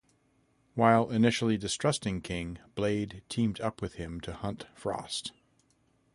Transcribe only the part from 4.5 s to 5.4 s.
Frost.